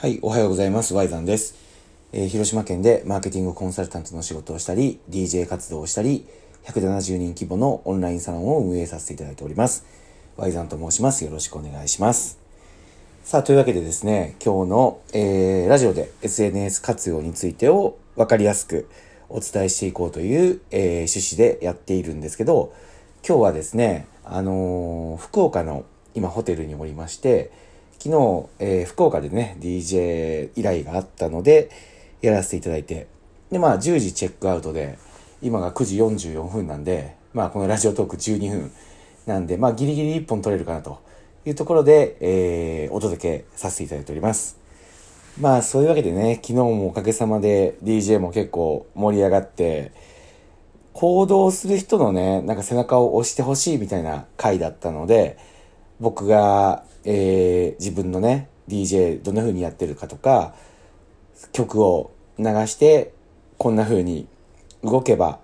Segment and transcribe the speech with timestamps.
[0.00, 0.94] はい、おはようございます。
[0.94, 1.54] ワイザンです。
[2.14, 6.24] えー、広島県でマーケティングコンサルタントの仕事をしたり、DJ 活動をしたり、
[6.64, 9.84] 170人規模のオンラインサロンを運営させていただいております。
[10.38, 11.22] ワイザンと申します。
[11.22, 12.38] よろしくお願いします。
[13.24, 18.88] さあ、というわけでですね、今日の、えー、ラジオで SNS 活用についてを分かりやすく
[19.28, 22.72] お伝えしていこうという、えー、趣旨でやっているんですけど、
[23.22, 27.50] 今日はですね、あのー、福岡の今ホテルにおりまして、
[28.02, 31.70] 昨日、えー、福岡でね、DJ 依頼があったので、
[32.22, 33.08] やらせていただいて、
[33.50, 34.98] で、まあ、10時チェックアウトで、
[35.42, 38.72] 今が9時44分なんで、まあ、このラジオトーク12分
[39.26, 41.02] なんで、まあ、ギリギリ1本取れるかなと
[41.44, 44.58] いうところで、えー、お届けさせていただいております。
[45.38, 49.92] まあ、そういうわけでね、昨日もおかげさまで DJ も結構盛り上がって、
[50.94, 55.36] 行動する人のね、なんか背中を押してほしいみたいな回だったので、
[56.00, 60.54] 僕がえー、自分のね、DJ どんな風にやってるかとか、
[61.52, 63.12] 曲を流して、
[63.58, 64.26] こんな風に
[64.82, 65.40] 動けば、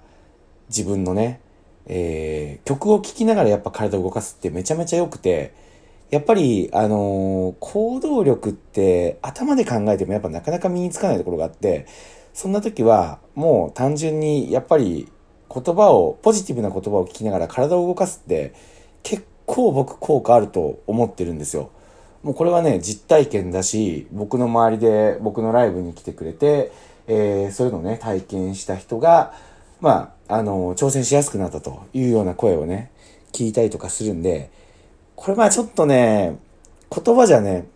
[0.68, 1.40] 自分のね、
[1.86, 5.54] えー、曲を聴きながらやっぱ体を動かすってめちゃめちゃ良くて、
[6.10, 11.86] やっぱり、あのー、行動力って頭で考えてもやっぱなかなか身につかないところがあって、
[12.32, 15.10] そんな時はもう単純にやっぱり
[15.52, 18.54] 言葉を、ポジティブな言葉を聞きながら体を動かすって
[19.02, 21.70] 結構僕効果あると思ってるんですよ。
[22.22, 26.72] もうこれはね、実体験だし、僕の周りで僕のライブに来てくれて、
[27.06, 29.32] えー、そういうのをね、体験した人が、
[29.80, 32.90] まあ、あの、挑戦しやすくなったというような声をね、
[33.32, 34.50] 聞いたりとかするんで、
[35.14, 36.38] これまあちょっとね、
[36.90, 37.66] 言葉じゃね、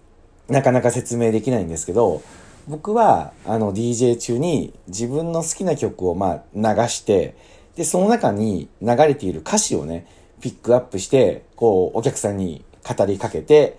[0.48, 2.22] なかなか説明できないんですけど、
[2.66, 7.36] 僕は、あの、DJ 中に自分の好きな曲をまあ流して、
[7.76, 10.06] で、その中に流れている歌詞をね、
[10.40, 13.78] ピックアップして、こう、お客さんに語りかけて、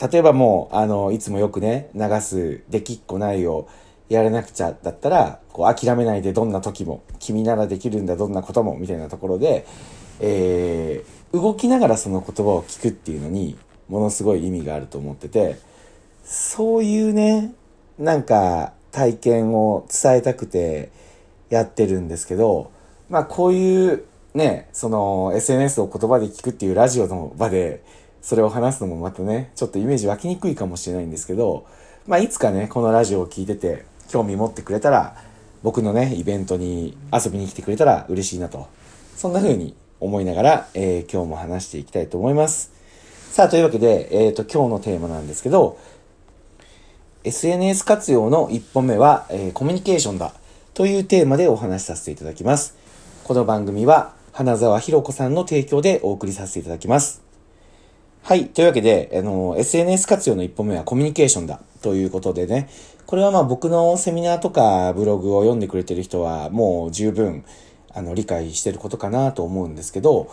[0.00, 3.68] 例えばもう、あの、いつもよくね、流す、できっこないを
[4.08, 9.66] やらなくちゃだったら、こう、諦めないでどんな時も、君ならできるんだ、どんなことも、みたいなところで、
[10.20, 13.56] えー、動きながらその言葉を聞くっていうのに、
[13.88, 15.58] ものすごい意味があると思ってて、
[16.24, 17.52] そういうね、
[17.98, 20.92] なんか、体験を伝えたくて
[21.50, 22.70] やってるんですけど、
[23.10, 27.84] まあこういうね、その SNS を言葉で聞くっていうラジオの場で、
[28.20, 31.66] それを話すのもまたね、ちょっとイメージ湧きにくいかもしれないんですけど、
[32.08, 35.16] まあいつかね、このラジオを聞いてて、興味持ってくれたら、
[35.62, 38.66] 僕のね、イベントに遊びに来てくれたら嬉しいなと。
[39.16, 42.72] そんな風に思いながら、えー、今日も話していきたいと思います。
[43.30, 45.78] さあ、というわけで、えっ、ー、と、今日のテーマなんですけど、
[47.22, 50.34] SNS 活用の1本目は、えー、コミュニケーションだ
[50.74, 52.76] というテーマでお話しさせていただきます。
[53.22, 57.22] この番組は、花沢ひろ子さんの提供でお送りさせていただきます。
[58.24, 58.48] はい。
[58.48, 62.68] というわけで、あの、SNS 活用の一歩目はコミュニケーションだということでね、
[63.06, 67.44] これはまあ僕のセミナーとかブログを読んでくれてる人はもう十分、
[67.92, 70.28] あの、理解してることかなと思うんですけど、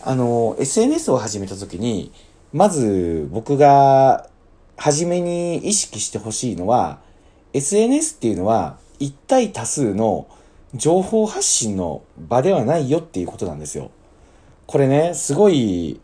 [0.00, 2.10] あの、SNS を始めた時に、
[2.54, 4.30] まず僕が
[4.78, 7.00] 初めに意識してほしいのは、
[7.52, 10.26] SNS っていうのは一体多数の
[10.74, 13.90] 情報発信の場ではないよっていうことなんですよ。
[14.66, 16.00] これね、すごい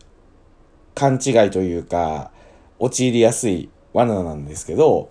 [0.93, 2.31] 勘違いというか、
[2.77, 5.09] 陥りやすい罠なんですけど、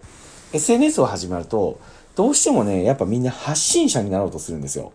[0.52, 1.80] SNS を始まると、
[2.14, 4.92] どうしてもね、やっぱみんな発信者になろうとするんですよ。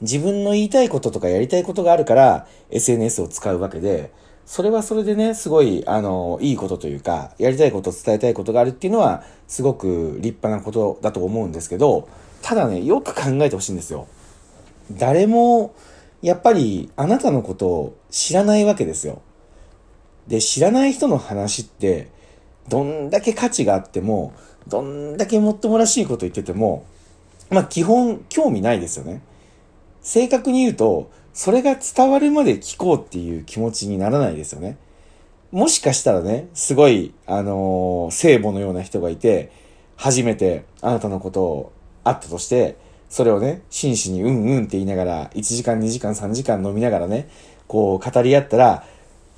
[0.00, 4.10] 自分の言いたいこととかやりたいことがあるから SNS を使うわけで、
[4.46, 12.08] それはそれでね、すごい、あの、いいことというか、やりたいこと、伝えたいことがあるっていうのは、すごく立派なことだと思うんですけど、
[12.42, 14.06] ただね、よく考えてほしいんですよ。
[14.92, 15.74] 誰も、
[16.22, 19.20] やっぱりあなたのことを知らないわけですよ。
[20.28, 22.08] で、知らない人の話って、
[22.68, 24.32] どんだけ価値があっても、
[24.68, 26.86] どんだけもっともらしいこと言ってても、
[27.50, 29.22] まあ基本興味ないですよね。
[30.02, 34.78] 正確に言うと、それが伝わるまで聞こうっていう気持ちにならないですよね。
[35.52, 39.52] もしかしたらね、すごい、あのー、聖母のような人がいて、
[39.96, 41.72] 初めてあなたのことを
[42.04, 42.78] あったとして、
[43.10, 47.28] それをね、真摯にうんうんって言いながら、1時間、2時間、3時間飲みながらね、
[47.68, 48.86] こう語り合ったら、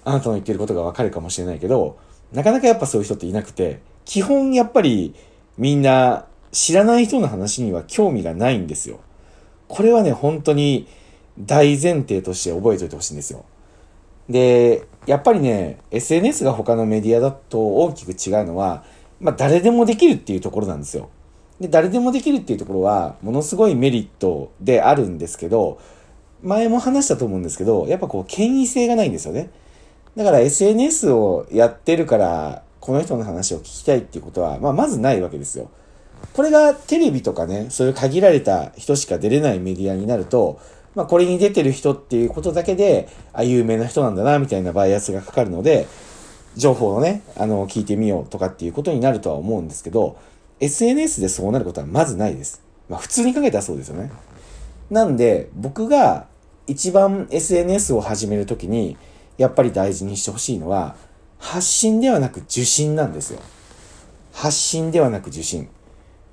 [0.04, 1.98] あなたの言ってることがわかるかもしれないけど、
[2.32, 5.16] なかなかやっぱそういう人っていなくて、基本やっぱり
[5.56, 9.00] みんな知らない人の話には興味がないんですよ。
[9.66, 10.86] これはね、本当に
[11.38, 13.44] 大前提として覚えておいてほしいんですよ。
[14.28, 18.84] で、やっぱりね、SNS が他のメディアだと大きく違うのは、
[19.20, 21.08] まあ誰でもできるっていうところなんですよ。
[21.60, 25.80] で、誰でもできるっていうところは、ものすごいメリットであるんですけど、
[26.42, 29.50] 前も話したと思うんですけど、やっぱこう、権威性がないんですよね。
[30.16, 35.70] だから SNS をやってるから、この人の話を聞きたいっていうことは、まあ、まずないわけですよ。
[36.32, 40.60] これがテレビとかね、そういう限られた人しか出れないメディアになると、
[40.98, 45.86] まあ、これに出てる人っていうことだけで、あ、有名な人なんだな、みたいなバイアスがかかるので、
[46.56, 50.18] 情報をね、あの、聞いてみようとかっていうことになるとは思うんですけど、
[50.58, 52.64] SNS でそうなることはまずないです。
[52.88, 54.10] まあ、普通に考えたらそうですよね。
[54.90, 56.26] なんで、僕が
[56.66, 58.96] 一番 SNS を始めるときに、
[59.36, 60.96] やっぱり大事にしてほしいのは、
[61.38, 63.38] 発信ではなく受信なんですよ。
[64.32, 65.68] 発信ではなく受信。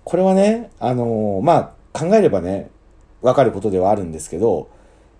[0.03, 2.71] これはね、あのー、まあ、考えればね、
[3.25, 4.69] わかることではあるんですけど、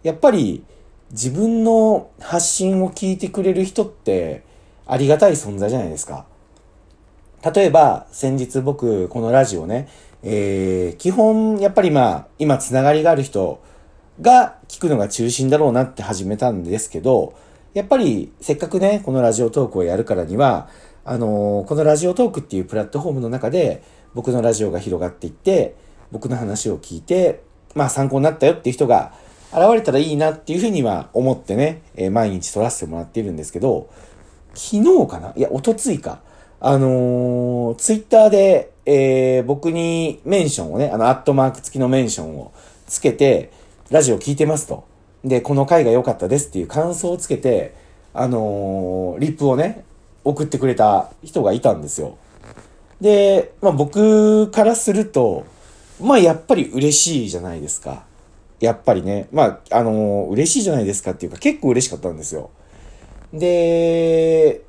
[0.04, 0.64] やっぱり
[1.12, 4.44] 自分の発信を聞いてくれる人って
[4.86, 6.28] ありがたい存在じゃないですか。
[7.44, 9.88] 例えば、先日僕、このラジオね、
[10.22, 13.60] えー、基本、やっぱりまあ、今つながりがある人
[14.22, 17.34] が聞くのが中心だろうなって始めたんですけど、
[17.74, 20.70] やっぱりせっかくね、このラジオトークをやるからには、
[21.04, 25.76] あのー、このラジオトークっていうプラットフォームの中で、僕のラジオが広がっていって、
[26.12, 27.42] 僕の話を聞いて、
[27.76, 29.14] まあ参考になったよっていう人が
[29.52, 33.90] 現れたらいいなっていうふうには思ってね、えー、毎日撮らせてもらっているんですけど、
[34.56, 35.34] 昨日かな？
[35.36, 36.20] いや、おとついか。
[36.62, 42.54] あのー、ツイッターで、えー、僕にメンションをね、あの、アットマーク付きのメンションを
[42.88, 43.52] つけて、
[43.92, 44.86] ラジオ聞いてますと。
[45.24, 47.76] で、この回が良かったですっていう感想をつけて、
[48.14, 49.84] あのー、リップをね、
[50.24, 52.18] 送ってくれた人がいたんですよ。
[53.02, 55.46] で、まあ僕からすると、
[56.02, 58.04] まあやっぱり嬉しいじゃないですか。
[58.60, 59.28] やっぱりね。
[59.32, 62.50] まあ、あのー、嬉しいじゃないですかっていうか結構嬉しかったんですよ。
[63.34, 64.62] で、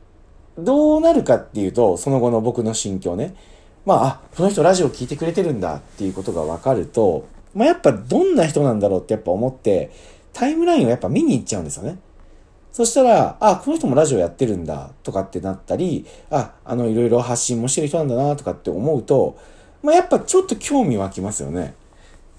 [0.58, 3.34] どうなるかっていうと、その後の僕の心境ね。
[3.84, 9.90] まあ、あ、この人ラジオ聞いてくれてるんだっていうことが分かると、まあやっぱどんな人なんだろうってやっぱ思って、
[10.32, 11.98] タイムラインをやっぱ見に行っちゃうんですよね。
[12.72, 19.38] そしたら、あ、この人もラジオやってるんだとかってなったり、あ、あの、いろいろ発信もしてる人なんだなとかって思うと、
[19.86, 21.76] まあ、やっぱちょっと興味湧きますよね。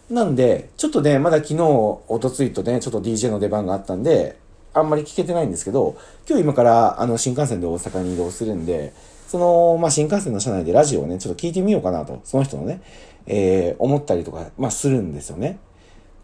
[0.09, 1.61] なんで、ちょっとね、まだ昨日、
[2.09, 4.37] おとついとね、ちょっと DJ の出番があったんで、
[4.73, 5.95] あんまり聞けてないんですけど、
[6.27, 8.91] 今日今から、あの、新幹線で大阪に移動するんで、
[9.29, 12.81] その、まあ、新幹線の車内でラジオをね、ちょっと聞いてみようかなと、その人のね、
[13.27, 15.57] えー、思ったりとか、まあ、するんですよね。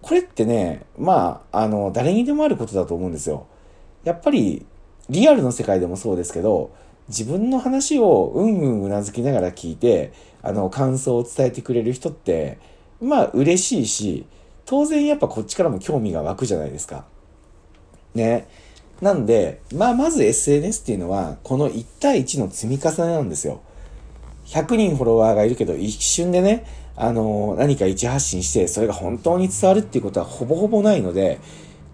[0.02, 3.48] これってね、まあ、あの、誰にでもあることだと思うんですよ。
[4.04, 4.66] やっぱり、
[5.10, 6.72] リアルの世界でもそうですけど、
[7.10, 12.60] 自分の話をうんうんうなずきながら聞いて、あの、感想を伝えてくれる人って、
[13.02, 14.26] まあ嬉しいし、
[14.66, 17.06] 当然やっぱこっちからも興味が湧くじゃないですか。
[18.16, 18.48] ね。
[19.02, 23.62] なんで、まあまず SNS っていうのは、この1対1の積み重ねなんですよ。
[24.46, 26.66] 100人フォロワーがいるけど、一瞬でね、
[26.96, 31.40] あの、何か一発信して、それが本当に伝わるっていうことはほぼほぼないので、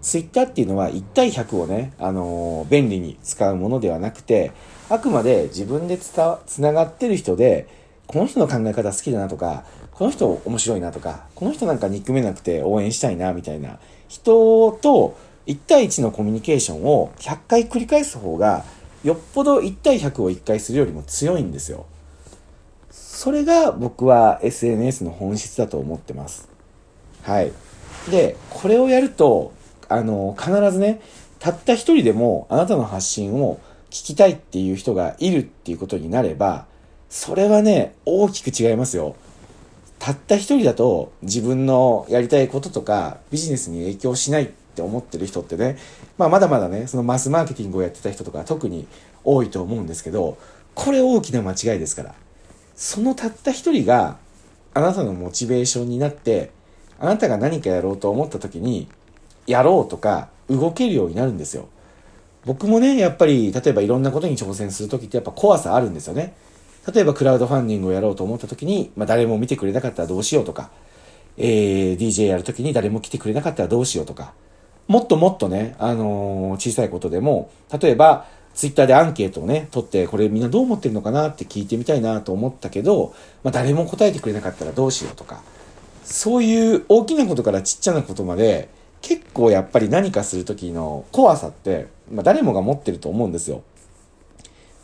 [0.02, 4.52] ツイッターっていうのは1対100をね、あのー、便利に使うものではなくて、
[4.88, 7.68] あくまで自分でつた、つながってる人で、
[8.06, 15.16] この人の考え方好きだなとか、この人面白いなとか、この人なんか憎めなくて応援したいなみたいな人と
[15.46, 18.64] 1対1のコミュニケーションを100回繰り返す方が、
[19.04, 21.86] よっぽど1対100を1回するよりも強いんですよ。
[22.90, 26.48] それが僕は SNS の本質だと思ってます。
[27.22, 27.52] はい。
[28.10, 29.52] で、これをやると、
[29.90, 31.00] あの、必ずね、
[31.40, 33.60] たった一人でもあなたの発信を
[33.90, 36.66] 聞きたいっていう人がいるっていうことになれば、
[37.08, 39.16] それはね、大きく違いますよ。
[39.98, 45.76] たった一人だと自分のやりたいこととかビジネスに影響しないって思ってる人ってね、
[46.16, 48.86] まあまだまだね、そのマスマーケティングをやってた人とか特に
[49.24, 50.38] 多いと思うんですけど、
[50.74, 52.14] これ大きな間違いですから。
[52.76, 54.18] そのたった一人が
[54.72, 56.50] あなたのモチベーションになって、
[57.00, 58.88] あなたが何かやろうと思った時に、
[59.50, 61.68] やろうとか動けるようになるんですよ。
[62.44, 66.34] 僕もね、やっぱり、例えばいろんなことに挑戦するときってやっぱ怖さあるんですよね。
[66.92, 70.70] 例えばクラウドファンディングをやろうと思ったときに、まあ誰も見てくれなかったらどうしようとか、
[71.36, 74.32] えー、DJ やるときに誰も来てくれなかったらどうしようとか、
[74.88, 83.14] もっともっとね、あのー、小さいことでも、例えば、ツイッターでアンケートをね、取って、これみんなどう思ってるのかなって聞いてみたいなと思ったけど、
[83.44, 85.42] まあ誰も答えてくれなかったらどうしようとか、
[86.02, 88.68] そういう大きなことからちっちゃなことまで、
[89.02, 93.62] 結構やっぱり何かする時の怖さって、まあ、誰もが持ってると思うんですよ。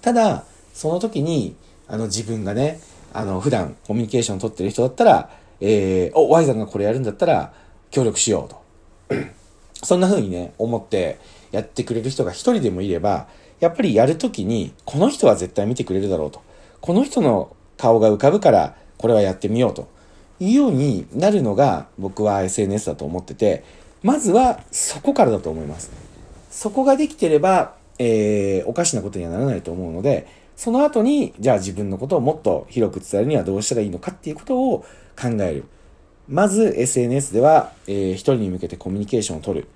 [0.01, 1.57] ただ、その時に、
[1.89, 2.81] あの自分がね、
[3.13, 5.31] あの普段コミュニケーションを取ってる人だったら、
[5.61, 7.53] えー、お、Y さんがこれやるんだったら
[7.91, 8.45] 協力しよ
[9.11, 9.17] うと。
[9.83, 11.19] そんな風にね、思って
[11.53, 13.29] やってくれる人が一人でもいれば、
[13.61, 16.43] やっぱりやるときに、この人は絶対見てくれるだろうと。
[16.81, 19.89] この人の顔が浮かぶから、これはやってみようと。
[20.39, 23.65] いうようになるのが僕は SNS だと思ってて、
[24.07, 25.91] まずはそこからだと思います。
[26.49, 34.85] そこができてれば、えー、おかしなことにはならないと思うので、その後に、じゃあ自分のことをもっと広く伝えるにはどうしたらいいのかっていうことを
[35.21, 35.65] 考える。
[36.29, 39.69] まず SNS では、えー、一人に向けてコミュニケーションを取る。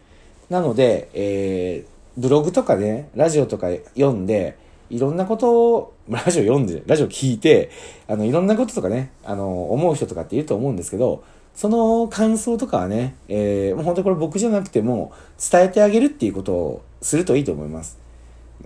[0.49, 4.57] なので、えー、ブログとかね、ラジオとか読んで、
[4.91, 7.73] いろんなことを、ラジオ読んで、ラジオ聞いて、
[8.07, 11.25] あの、いろんなこととかね、あの、思う人とかっていると思うんですけど、
[11.61, 17.99] その感想とかはね、えー、もう本当これ僕じゃなくても伝えてあげるっていうことをするといいと思います。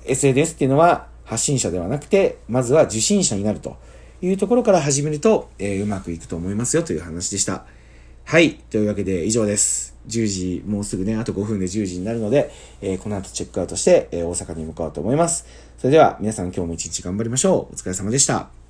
[0.05, 3.77] SNS っていうのは発信者ではなくて、まずは受信者になると
[4.23, 7.65] いうところから始めると、えー、うまくいくと思いますよという話でした。
[8.23, 8.55] はい。
[8.55, 9.97] というわけで以上です。
[10.07, 15.47] 10時、もうすぐね、あと5分で10時になるので、えー、この後チェックアウトして、えー、大阪に向かおうと思います。
[15.79, 17.75] それでは皆さん今日も一日頑張りましょう。
[17.75, 18.63] お疲れ様でした。